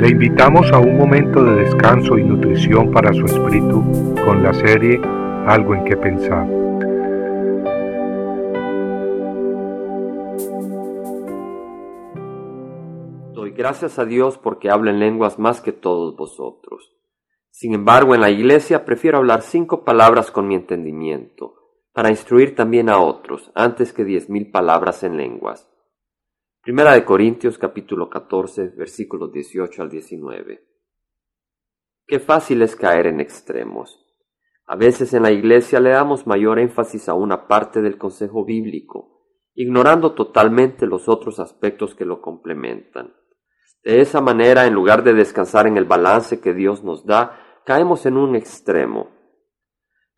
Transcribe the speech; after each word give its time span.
Le 0.00 0.08
invitamos 0.08 0.72
a 0.72 0.78
un 0.78 0.96
momento 0.96 1.44
de 1.44 1.56
descanso 1.56 2.16
y 2.16 2.24
nutrición 2.24 2.90
para 2.90 3.12
su 3.12 3.26
espíritu 3.26 3.84
con 4.24 4.42
la 4.42 4.54
serie 4.54 4.98
Algo 5.46 5.74
en 5.74 5.84
que 5.84 5.94
pensar. 5.94 6.48
Doy 13.34 13.50
gracias 13.50 13.98
a 13.98 14.06
Dios 14.06 14.38
porque 14.38 14.70
hablo 14.70 14.88
en 14.88 15.00
lenguas 15.00 15.38
más 15.38 15.60
que 15.60 15.72
todos 15.72 16.16
vosotros. 16.16 16.96
Sin 17.50 17.74
embargo, 17.74 18.14
en 18.14 18.22
la 18.22 18.30
iglesia 18.30 18.86
prefiero 18.86 19.18
hablar 19.18 19.42
cinco 19.42 19.84
palabras 19.84 20.30
con 20.30 20.48
mi 20.48 20.54
entendimiento, 20.54 21.56
para 21.92 22.08
instruir 22.08 22.54
también 22.54 22.88
a 22.88 23.00
otros, 23.00 23.52
antes 23.54 23.92
que 23.92 24.04
diez 24.04 24.30
mil 24.30 24.50
palabras 24.50 25.02
en 25.02 25.18
lenguas. 25.18 25.70
Primera 26.62 26.92
de 26.92 27.06
Corintios 27.06 27.56
capítulo 27.56 28.10
14 28.10 28.74
versículos 28.76 29.32
18 29.32 29.80
al 29.80 29.88
19. 29.88 30.62
Qué 32.06 32.20
fácil 32.20 32.60
es 32.60 32.76
caer 32.76 33.06
en 33.06 33.18
extremos. 33.18 34.04
A 34.66 34.76
veces 34.76 35.14
en 35.14 35.22
la 35.22 35.30
iglesia 35.30 35.80
le 35.80 35.88
damos 35.88 36.26
mayor 36.26 36.58
énfasis 36.58 37.08
a 37.08 37.14
una 37.14 37.48
parte 37.48 37.80
del 37.80 37.96
consejo 37.96 38.44
bíblico, 38.44 39.24
ignorando 39.54 40.12
totalmente 40.12 40.86
los 40.86 41.08
otros 41.08 41.40
aspectos 41.40 41.94
que 41.94 42.04
lo 42.04 42.20
complementan. 42.20 43.14
De 43.82 44.02
esa 44.02 44.20
manera, 44.20 44.66
en 44.66 44.74
lugar 44.74 45.02
de 45.02 45.14
descansar 45.14 45.66
en 45.66 45.78
el 45.78 45.86
balance 45.86 46.42
que 46.42 46.52
Dios 46.52 46.84
nos 46.84 47.06
da, 47.06 47.40
caemos 47.64 48.04
en 48.04 48.18
un 48.18 48.36
extremo. 48.36 49.08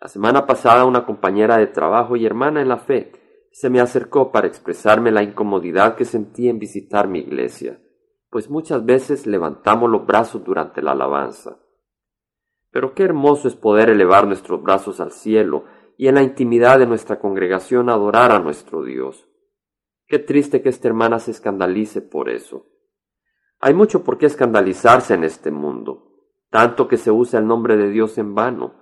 La 0.00 0.08
semana 0.08 0.44
pasada 0.44 0.86
una 0.86 1.06
compañera 1.06 1.58
de 1.58 1.68
trabajo 1.68 2.16
y 2.16 2.26
hermana 2.26 2.60
en 2.60 2.68
la 2.68 2.78
fe 2.78 3.21
se 3.52 3.68
me 3.68 3.80
acercó 3.80 4.32
para 4.32 4.46
expresarme 4.46 5.10
la 5.10 5.22
incomodidad 5.22 5.94
que 5.94 6.06
sentía 6.06 6.50
en 6.50 6.58
visitar 6.58 7.06
mi 7.06 7.20
iglesia, 7.20 7.80
pues 8.30 8.48
muchas 8.48 8.84
veces 8.84 9.26
levantamos 9.26 9.90
los 9.90 10.06
brazos 10.06 10.42
durante 10.42 10.80
la 10.80 10.92
alabanza. 10.92 11.58
Pero 12.70 12.94
qué 12.94 13.02
hermoso 13.02 13.48
es 13.48 13.54
poder 13.54 13.90
elevar 13.90 14.26
nuestros 14.26 14.62
brazos 14.62 15.00
al 15.00 15.12
cielo 15.12 15.66
y 15.98 16.08
en 16.08 16.14
la 16.14 16.22
intimidad 16.22 16.78
de 16.78 16.86
nuestra 16.86 17.20
congregación 17.20 17.90
adorar 17.90 18.32
a 18.32 18.38
nuestro 18.38 18.82
Dios. 18.82 19.28
Qué 20.06 20.18
triste 20.18 20.62
que 20.62 20.70
esta 20.70 20.88
hermana 20.88 21.18
se 21.18 21.30
escandalice 21.30 22.00
por 22.00 22.30
eso. 22.30 22.66
Hay 23.60 23.74
mucho 23.74 24.02
por 24.02 24.16
qué 24.16 24.26
escandalizarse 24.26 25.12
en 25.12 25.24
este 25.24 25.50
mundo, 25.50 26.30
tanto 26.48 26.88
que 26.88 26.96
se 26.96 27.10
usa 27.10 27.38
el 27.38 27.46
nombre 27.46 27.76
de 27.76 27.90
Dios 27.90 28.16
en 28.16 28.34
vano, 28.34 28.74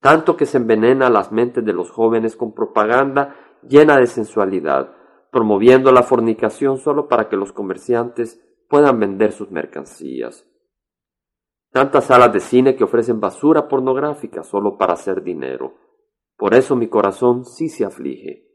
tanto 0.00 0.36
que 0.36 0.46
se 0.46 0.58
envenena 0.58 1.10
las 1.10 1.30
mentes 1.30 1.64
de 1.64 1.72
los 1.72 1.90
jóvenes 1.92 2.36
con 2.36 2.54
propaganda 2.54 3.45
llena 3.62 3.96
de 3.98 4.06
sensualidad, 4.06 4.94
promoviendo 5.30 5.92
la 5.92 6.02
fornicación 6.02 6.78
solo 6.78 7.08
para 7.08 7.28
que 7.28 7.36
los 7.36 7.52
comerciantes 7.52 8.40
puedan 8.68 8.98
vender 8.98 9.32
sus 9.32 9.50
mercancías. 9.50 10.46
Tantas 11.70 12.06
salas 12.06 12.32
de 12.32 12.40
cine 12.40 12.74
que 12.74 12.84
ofrecen 12.84 13.20
basura 13.20 13.68
pornográfica 13.68 14.42
solo 14.42 14.78
para 14.78 14.94
hacer 14.94 15.22
dinero. 15.22 15.74
Por 16.36 16.54
eso 16.54 16.74
mi 16.74 16.88
corazón 16.88 17.44
sí 17.44 17.68
se 17.68 17.84
aflige. 17.84 18.46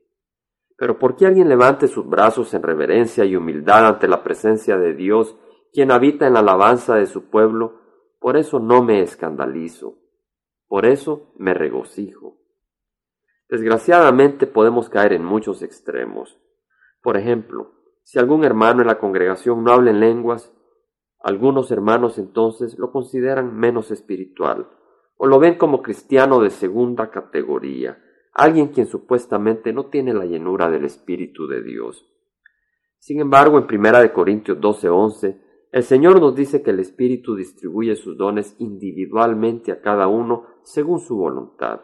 Pero 0.75 0.97
¿por 0.97 1.15
qué 1.15 1.27
alguien 1.27 1.47
levante 1.47 1.87
sus 1.87 2.07
brazos 2.07 2.53
en 2.55 2.63
reverencia 2.63 3.23
y 3.23 3.35
humildad 3.35 3.85
ante 3.85 4.07
la 4.07 4.23
presencia 4.23 4.77
de 4.77 4.95
Dios, 4.95 5.37
quien 5.71 5.91
habita 5.91 6.25
en 6.25 6.33
la 6.33 6.39
alabanza 6.39 6.95
de 6.95 7.05
su 7.05 7.29
pueblo? 7.29 7.79
Por 8.19 8.37
eso 8.37 8.59
no 8.59 8.81
me 8.81 9.01
escandalizo. 9.01 9.99
Por 10.67 10.87
eso 10.87 11.33
me 11.37 11.53
regocijo. 11.53 12.40
Desgraciadamente 13.51 14.47
podemos 14.47 14.87
caer 14.87 15.11
en 15.11 15.25
muchos 15.25 15.61
extremos. 15.61 16.39
Por 17.03 17.17
ejemplo, 17.17 17.73
si 18.01 18.17
algún 18.17 18.45
hermano 18.45 18.79
en 18.79 18.87
la 18.87 18.97
congregación 18.97 19.65
no 19.65 19.73
habla 19.73 19.91
en 19.91 19.99
lenguas, 19.99 20.53
algunos 21.19 21.69
hermanos 21.69 22.17
entonces 22.17 22.79
lo 22.79 22.93
consideran 22.93 23.53
menos 23.53 23.91
espiritual 23.91 24.69
o 25.17 25.27
lo 25.27 25.37
ven 25.37 25.55
como 25.55 25.81
cristiano 25.81 26.39
de 26.39 26.49
segunda 26.49 27.11
categoría, 27.11 28.01
alguien 28.33 28.69
quien 28.69 28.87
supuestamente 28.87 29.73
no 29.73 29.87
tiene 29.87 30.13
la 30.13 30.25
llenura 30.25 30.69
del 30.69 30.85
Espíritu 30.85 31.45
de 31.45 31.61
Dios. 31.61 32.09
Sin 32.99 33.19
embargo, 33.19 33.57
en 33.57 33.65
1 33.65 34.13
Corintios 34.13 34.59
12:11, 34.61 35.67
el 35.73 35.83
Señor 35.83 36.21
nos 36.21 36.35
dice 36.35 36.63
que 36.63 36.71
el 36.71 36.79
Espíritu 36.79 37.35
distribuye 37.35 37.97
sus 37.97 38.17
dones 38.17 38.55
individualmente 38.59 39.73
a 39.73 39.81
cada 39.81 40.07
uno 40.07 40.45
según 40.63 41.01
su 41.01 41.17
voluntad. 41.17 41.81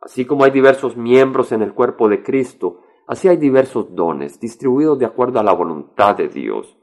Así 0.00 0.24
como 0.24 0.44
hay 0.44 0.50
diversos 0.50 0.96
miembros 0.96 1.52
en 1.52 1.62
el 1.62 1.74
cuerpo 1.74 2.08
de 2.08 2.22
Cristo, 2.22 2.80
así 3.06 3.28
hay 3.28 3.36
diversos 3.36 3.94
dones, 3.94 4.38
distribuidos 4.40 4.98
de 4.98 5.06
acuerdo 5.06 5.40
a 5.40 5.44
la 5.44 5.52
voluntad 5.52 6.16
de 6.16 6.28
Dios. 6.28 6.76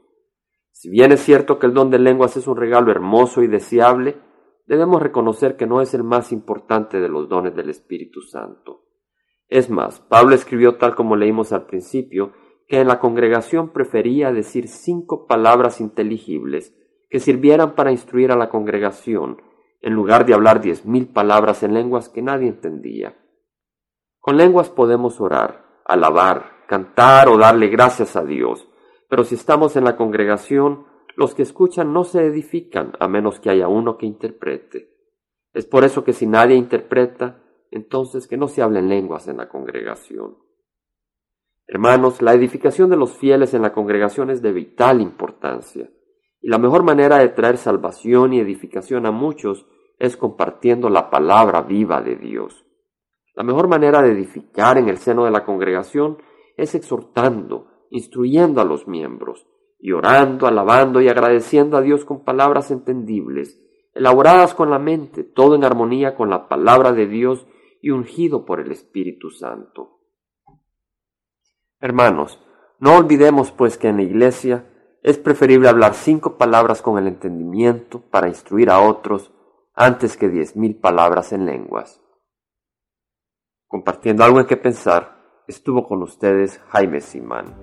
Si 0.72 0.90
bien 0.90 1.12
es 1.12 1.20
cierto 1.20 1.58
que 1.58 1.66
el 1.66 1.74
don 1.74 1.90
de 1.90 1.98
lenguas 1.98 2.36
es 2.36 2.46
un 2.46 2.56
regalo 2.56 2.90
hermoso 2.90 3.42
y 3.42 3.46
deseable, 3.46 4.20
debemos 4.66 5.00
reconocer 5.00 5.56
que 5.56 5.66
no 5.66 5.80
es 5.80 5.94
el 5.94 6.02
más 6.02 6.32
importante 6.32 7.00
de 7.00 7.08
los 7.08 7.28
dones 7.28 7.54
del 7.54 7.70
Espíritu 7.70 8.20
Santo. 8.22 8.82
Es 9.48 9.70
más, 9.70 10.00
Pablo 10.00 10.34
escribió 10.34 10.76
tal 10.76 10.94
como 10.94 11.16
leímos 11.16 11.52
al 11.52 11.66
principio, 11.66 12.32
que 12.66 12.80
en 12.80 12.88
la 12.88 12.98
congregación 12.98 13.72
prefería 13.72 14.32
decir 14.32 14.68
cinco 14.68 15.26
palabras 15.26 15.80
inteligibles 15.80 16.74
que 17.10 17.20
sirvieran 17.20 17.74
para 17.74 17.92
instruir 17.92 18.32
a 18.32 18.36
la 18.36 18.48
congregación 18.48 19.40
en 19.84 19.92
lugar 19.92 20.24
de 20.24 20.32
hablar 20.32 20.62
diez 20.62 20.86
mil 20.86 21.08
palabras 21.08 21.62
en 21.62 21.74
lenguas 21.74 22.08
que 22.08 22.22
nadie 22.22 22.48
entendía. 22.48 23.18
Con 24.18 24.38
lenguas 24.38 24.70
podemos 24.70 25.20
orar, 25.20 25.82
alabar, 25.84 26.64
cantar 26.66 27.28
o 27.28 27.36
darle 27.36 27.68
gracias 27.68 28.16
a 28.16 28.24
Dios, 28.24 28.66
pero 29.10 29.24
si 29.24 29.34
estamos 29.34 29.76
en 29.76 29.84
la 29.84 29.98
congregación, 29.98 30.86
los 31.16 31.34
que 31.34 31.42
escuchan 31.42 31.92
no 31.92 32.04
se 32.04 32.24
edifican 32.24 32.94
a 32.98 33.08
menos 33.08 33.40
que 33.40 33.50
haya 33.50 33.68
uno 33.68 33.98
que 33.98 34.06
interprete. 34.06 34.88
Es 35.52 35.66
por 35.66 35.84
eso 35.84 36.02
que 36.02 36.14
si 36.14 36.26
nadie 36.26 36.56
interpreta, 36.56 37.42
entonces 37.70 38.26
que 38.26 38.38
no 38.38 38.48
se 38.48 38.62
hablen 38.62 38.88
lenguas 38.88 39.28
en 39.28 39.36
la 39.36 39.50
congregación. 39.50 40.38
Hermanos, 41.66 42.22
la 42.22 42.32
edificación 42.32 42.88
de 42.88 42.96
los 42.96 43.12
fieles 43.18 43.52
en 43.52 43.60
la 43.60 43.74
congregación 43.74 44.30
es 44.30 44.40
de 44.40 44.52
vital 44.52 45.02
importancia, 45.02 45.90
y 46.40 46.48
la 46.48 46.56
mejor 46.56 46.84
manera 46.84 47.18
de 47.18 47.28
traer 47.28 47.58
salvación 47.58 48.32
y 48.32 48.40
edificación 48.40 49.04
a 49.04 49.10
muchos 49.10 49.66
es 50.04 50.16
compartiendo 50.16 50.88
la 50.88 51.10
palabra 51.10 51.62
viva 51.62 52.00
de 52.00 52.16
Dios. 52.16 52.64
La 53.34 53.42
mejor 53.42 53.68
manera 53.68 54.02
de 54.02 54.12
edificar 54.12 54.78
en 54.78 54.88
el 54.88 54.98
seno 54.98 55.24
de 55.24 55.30
la 55.30 55.44
congregación 55.44 56.18
es 56.56 56.74
exhortando, 56.74 57.86
instruyendo 57.90 58.60
a 58.60 58.64
los 58.64 58.86
miembros, 58.86 59.46
y 59.78 59.92
orando, 59.92 60.46
alabando 60.46 61.00
y 61.00 61.08
agradeciendo 61.08 61.76
a 61.76 61.82
Dios 61.82 62.04
con 62.04 62.24
palabras 62.24 62.70
entendibles, 62.70 63.60
elaboradas 63.92 64.54
con 64.54 64.70
la 64.70 64.78
mente, 64.78 65.24
todo 65.24 65.54
en 65.54 65.64
armonía 65.64 66.14
con 66.14 66.30
la 66.30 66.48
palabra 66.48 66.92
de 66.92 67.06
Dios 67.06 67.46
y 67.82 67.90
ungido 67.90 68.46
por 68.46 68.60
el 68.60 68.72
Espíritu 68.72 69.30
Santo. 69.30 70.00
Hermanos, 71.80 72.40
no 72.78 72.96
olvidemos 72.96 73.52
pues 73.52 73.76
que 73.76 73.88
en 73.88 73.96
la 73.96 74.02
iglesia 74.02 74.70
es 75.02 75.18
preferible 75.18 75.68
hablar 75.68 75.92
cinco 75.94 76.38
palabras 76.38 76.80
con 76.80 76.96
el 76.98 77.06
entendimiento 77.06 78.00
para 78.10 78.28
instruir 78.28 78.70
a 78.70 78.80
otros 78.80 79.32
antes 79.74 80.16
que 80.16 80.28
diez 80.28 80.54
mil 80.56 80.76
palabras 80.76 81.32
en 81.32 81.46
lenguas. 81.46 82.00
Compartiendo 83.66 84.22
algo 84.24 84.38
en 84.40 84.46
que 84.46 84.56
pensar, 84.56 85.16
estuvo 85.48 85.86
con 85.86 86.02
ustedes 86.02 86.60
Jaime 86.68 87.00
Simán. 87.00 87.54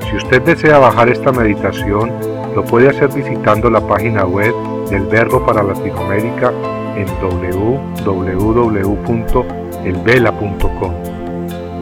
Si 0.00 0.16
usted 0.16 0.42
desea 0.42 0.78
bajar 0.78 1.08
esta 1.08 1.32
meditación, 1.32 2.12
lo 2.54 2.64
puede 2.64 2.90
hacer 2.90 3.08
visitando 3.12 3.70
la 3.70 3.80
página 3.86 4.24
web 4.26 4.54
del 4.90 5.06
Verbo 5.06 5.44
para 5.44 5.62
Latinoamérica 5.62 6.52
en 6.96 7.06
www.elvela.com. 7.20 8.04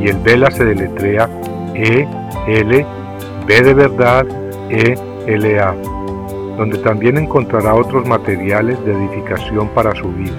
Y 0.01 0.09
el 0.09 0.19
Vela 0.19 0.51
se 0.51 0.65
deletrea 0.65 1.29
E 1.75 2.09
L 2.47 2.87
B 3.47 3.63
de 3.63 3.75
verdad 3.75 4.27
E 4.71 4.97
L 5.27 5.61
A 5.61 6.04
donde 6.57 6.79
también 6.79 7.19
encontrará 7.19 7.75
otros 7.75 8.07
materiales 8.07 8.83
de 8.85 8.93
edificación 8.93 9.69
para 9.69 9.95
su 9.95 10.13
vida. 10.13 10.37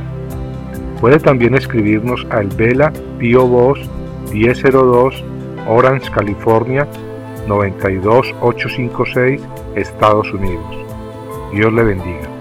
Puede 1.01 1.19
también 1.19 1.55
escribirnos 1.55 2.25
al 2.29 2.47
Vela 2.47 2.91
Pio 3.19 3.45
Box 3.47 3.81
1002 4.33 5.23
Orange, 5.67 6.11
California 6.11 6.87
92856, 7.47 9.41
Estados 9.75 10.31
Unidos. 10.33 10.63
Dios 11.53 11.73
le 11.73 11.83
bendiga. 11.83 12.34